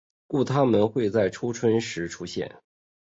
[0.25, 2.59] 故它们会在初春时出现。